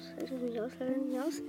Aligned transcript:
aus? 0.00 0.08
Hält 0.18 0.30
das 0.30 0.40
nicht 0.40 0.60
aus? 0.60 0.72
Hält 0.78 0.90
das 0.90 1.04
nicht 1.06 1.20
aus? 1.20 1.42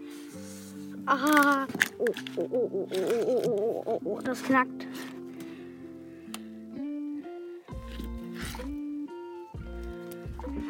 Ah! 1.06 1.68
Oh, 1.98 2.06
oh, 2.38 2.48
oh, 2.52 2.70
oh, 2.72 2.88
oh, 2.92 2.98
oh, 3.28 3.48
oh, 3.48 3.84
oh, 3.86 4.02
oh, 4.04 4.20
das 4.22 4.44
knackt. 4.44 4.88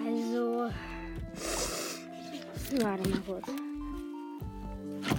Also. 0.06 0.70
Warte 2.82 3.10
mal 3.10 3.22
kurz. 3.26 3.48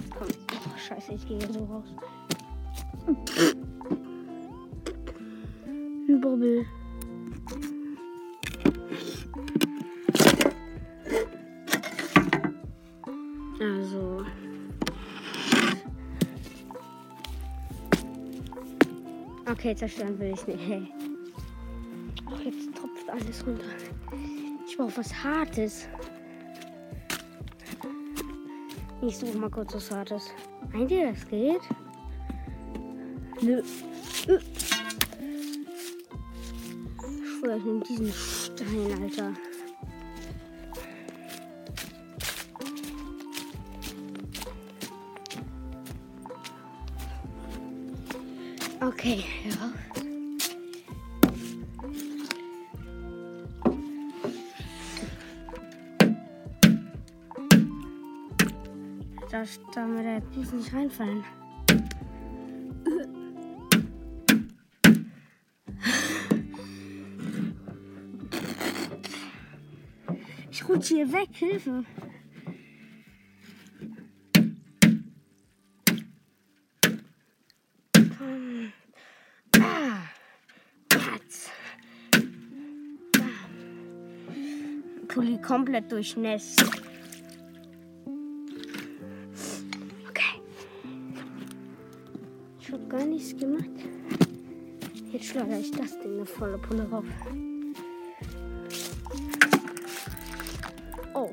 Komm. 0.09 0.27
Oh, 0.27 0.77
scheiße, 0.77 1.13
ich 1.13 1.27
gehe 1.27 1.39
so 1.51 1.65
raus. 1.65 1.85
Ein 6.07 6.21
Bobbel. 6.21 6.65
Okay, 19.53 19.75
zerstören 19.75 20.17
will 20.17 20.33
ich 20.33 20.47
nicht. 20.47 20.59
Hey. 20.67 20.87
Oh, 22.25 22.37
jetzt 22.43 22.75
tropft 22.75 23.07
alles 23.07 23.45
runter. 23.45 23.63
Ich 24.67 24.75
brauche 24.75 24.97
was 24.97 25.13
Hartes. 25.23 25.87
Ich 29.03 29.15
suche 29.15 29.37
mal 29.37 29.51
kurz 29.51 29.75
was 29.75 29.91
Hartes. 29.91 30.31
Meint 30.71 30.89
ihr, 30.89 31.11
das 31.11 31.27
geht? 31.27 31.61
Nö. 33.41 33.59
Äh. 34.27 34.39
Ich 36.97 37.39
schwöre, 37.39 37.57
ich 37.57 37.63
nehme 37.63 37.81
diesen 37.81 38.11
Stein, 38.11 39.03
Alter. 39.03 39.33
Okay, 48.85 49.23
ja. 49.45 49.71
Das, 59.31 59.59
da 59.73 59.87
wird 59.87 60.05
der 60.05 60.19
Pief 60.31 60.51
nicht 60.51 60.73
reinfallen. 60.73 61.23
Ich 70.51 70.67
rutsche 70.67 70.95
hier 70.95 71.11
weg, 71.13 71.29
Hilfe. 71.31 71.85
Pulli 85.13 85.37
komplett 85.37 85.91
durchnässt. 85.91 86.63
Okay. 90.09 90.41
Ich 92.59 92.71
hab 92.71 92.89
gar 92.89 93.05
nichts 93.05 93.37
gemacht. 93.37 93.69
Jetzt 95.11 95.25
schleudere 95.25 95.59
ich 95.59 95.69
das 95.69 95.99
Ding 95.99 96.13
eine 96.13 96.25
volle 96.25 96.57
Pulle 96.57 96.89
rauf. 96.89 97.05
Oh. 101.13 101.29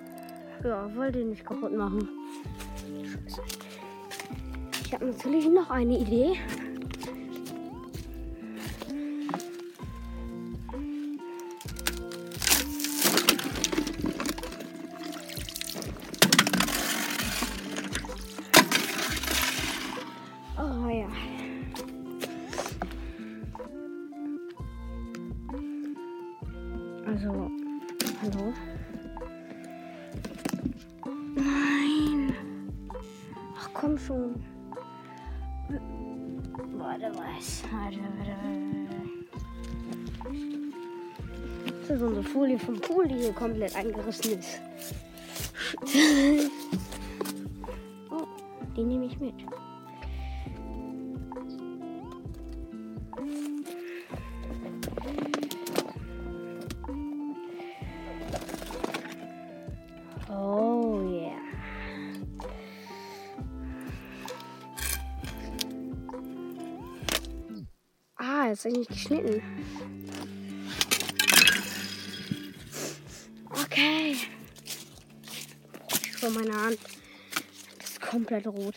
Ja, 0.62 0.94
wollte 0.94 1.20
ihn 1.20 1.30
nicht 1.30 1.47
kaputt 1.47 1.72
machen. 1.72 2.06
Scheiße. 3.02 3.41
Ich 4.84 4.92
habe 4.92 5.06
natürlich 5.06 5.48
noch 5.48 5.70
eine 5.70 5.98
Idee. 5.98 6.38
Also, 27.10 27.50
hallo? 28.22 28.54
Nein. 31.34 32.32
Ach 33.59 33.71
komm 33.75 33.98
schon. 33.98 34.37
Warte 36.78 37.10
was. 37.16 37.65
Warte, 37.72 37.98
warte, 38.16 38.37
warte. 38.44 38.94
Das 41.81 41.91
ist 41.97 42.03
unsere 42.03 42.22
Folie 42.22 42.60
vom 42.60 42.81
Pool, 42.81 43.09
die 43.09 43.16
hier 43.16 43.32
komplett 43.32 43.75
eingerissen 43.75 44.38
ist. 44.38 44.60
Oh, 48.12 48.27
die 48.77 48.84
nehme 48.84 49.06
ich 49.06 49.19
mit. 49.19 49.34
Habe 68.50 68.68
ich 68.68 68.76
nicht 68.78 68.90
geschnitten. 68.90 69.42
Okay. 73.48 74.16
Ich 75.92 76.12
schwöre 76.18 76.32
meine 76.32 76.60
Hand. 76.60 76.78
Das 77.78 77.90
ist 77.90 78.00
komplett 78.00 78.48
rot. 78.48 78.74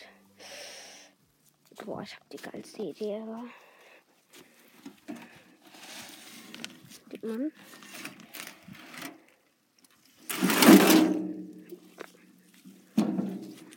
Boah, 1.84 2.02
ich 2.02 2.14
habe 2.14 2.24
die 2.30 2.36
geilste 2.36 2.82
Idee, 2.82 3.20
aber. 3.20 3.46
Sieht 7.10 7.24
man? 7.24 7.50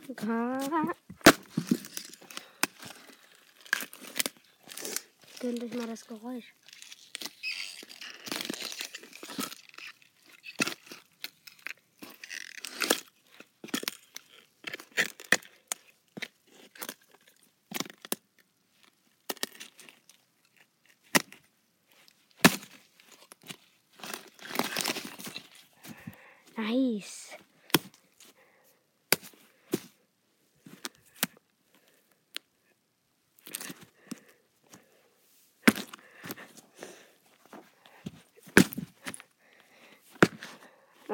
Okay. 0.10 1.07
Euch 5.48 5.74
mal 5.76 5.88
das 5.88 6.06
Geräusch. 6.06 6.54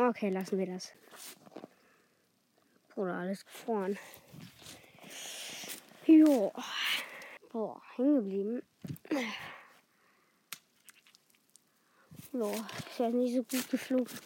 Okay, 0.09 0.29
lassen 0.29 0.59
wir 0.59 0.65
das. 0.65 0.91
Bruder, 2.93 3.13
alles 3.13 3.45
gefroren. 3.45 3.97
Jo. 6.05 6.51
Boah, 7.49 7.81
hängen 7.95 8.15
geblieben. 8.15 8.61
Jo, 12.33 12.51
ist 12.51 12.99
ja 12.99 13.09
nicht 13.11 13.33
so 13.33 13.43
gut 13.43 13.69
geflogen. 13.69 14.19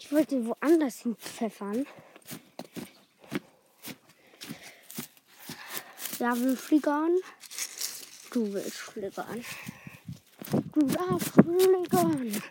Ich 0.00 0.10
wollte 0.10 0.44
woanders 0.44 1.02
hin 1.02 1.14
pfeffern. 1.14 1.86
Ja, 6.18 6.36
will 6.36 6.56
fliegern. 6.56 7.16
Du 8.32 8.52
willst 8.52 8.78
fliegern. 8.78 9.44
Du 10.72 10.80
darfst 10.80 11.30
fliegern. 11.34 12.42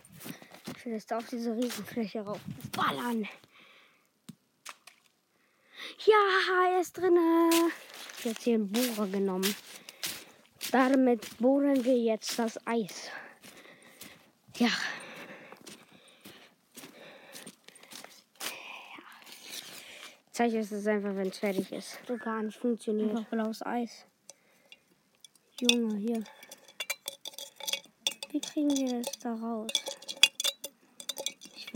Jetzt 0.85 1.11
auf 1.11 1.27
diese 1.27 1.55
Riesenfläche 1.55 2.21
rauf. 2.21 2.39
Ballern. 2.71 3.27
Ja, 6.05 6.73
er 6.73 6.81
ist 6.81 6.97
drinne. 6.97 7.49
Ich 8.17 8.19
habe 8.19 8.29
jetzt 8.29 8.43
hier 8.43 8.55
einen 8.55 8.71
Bohrer 8.71 9.07
genommen. 9.07 9.55
Damit 10.71 11.37
bohren 11.39 11.83
wir 11.83 11.97
jetzt 11.97 12.37
das 12.37 12.59
Eis. 12.67 13.09
Ja. 14.57 14.69
zeige 20.35 20.59
es 20.59 20.69
jetzt 20.69 20.87
einfach, 20.87 21.15
wenn 21.15 21.29
es 21.29 21.37
fertig 21.37 21.71
ist. 21.71 21.97
So 22.05 22.17
gar 22.17 22.43
nicht 22.43 22.57
funktioniert. 22.57 23.09
Einfach 23.09 23.25
blaues 23.29 23.65
Eis. 23.65 24.05
Junge, 25.61 25.95
hier. 25.95 26.23
Wie 28.31 28.41
kriegen 28.41 28.69
wir 28.69 29.01
das 29.01 29.17
da 29.19 29.33
raus? 29.33 29.84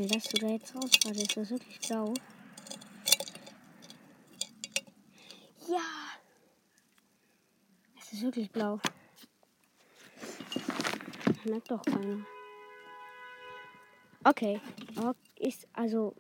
Dass 0.07 0.23
du 0.29 0.37
da 0.37 0.47
jetzt 0.47 0.73
raus 0.73 0.91
Warte, 1.03 1.19
Ist 1.19 1.35
das 1.35 1.49
wirklich 1.49 1.77
blau? 1.81 2.13
Ja. 5.67 5.81
Es 7.99 8.13
ist 8.13 8.21
wirklich 8.21 8.49
blau. 8.49 8.79
Merkt 11.43 11.69
doch 11.69 11.83
keiner. 11.83 12.25
Okay. 14.23 14.61
Ist 15.35 15.67
also. 15.73 16.15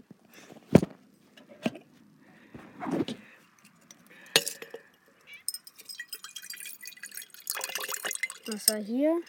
Was 8.45 8.67
war 8.67 8.77
hier? 8.83 9.21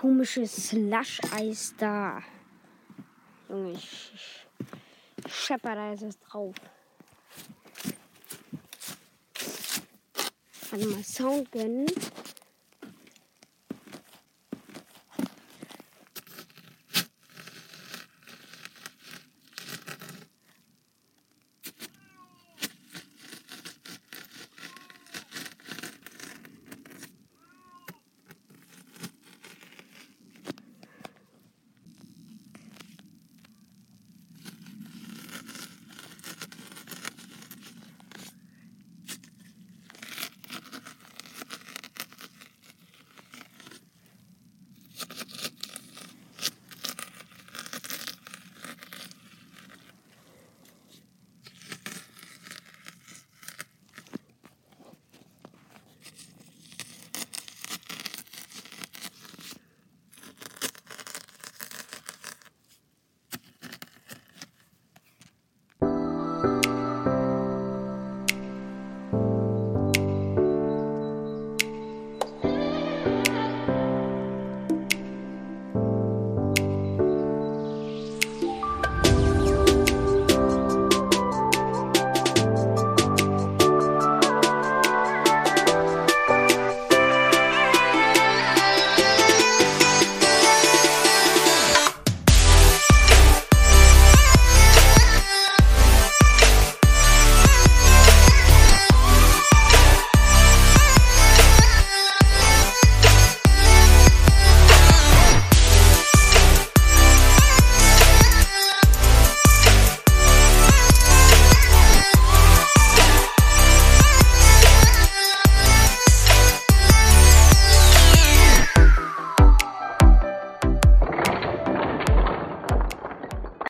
Komisches 0.00 0.68
Slush-Eis 0.68 1.74
da. 1.76 2.22
Junge, 3.50 3.72
ich, 3.72 4.12
ich 5.26 5.34
schepper 5.34 5.74
da 5.74 5.90
jetzt 5.90 6.02
was 6.02 6.18
drauf. 6.20 6.54
Warte 10.70 10.86
mal, 10.86 11.04
Sound 11.04 11.52
gönnen. 11.52 11.84